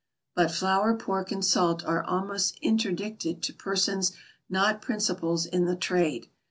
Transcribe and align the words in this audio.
But 0.33 0.49
flour, 0.49 0.97
pork, 0.97 1.31
and 1.31 1.45
salt 1.45 1.85
are 1.85 2.03
almost 2.03 2.57
interdicted 2.63 3.43
to 3.43 3.53
persons 3.53 4.13
not 4.49 4.81
principals 4.81 5.45
in 5.45 5.65
the 5.65 5.75
trade. 5.75 6.27